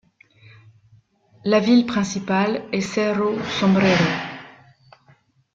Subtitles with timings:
[1.45, 4.03] La ville principale est Cerro Sombrero.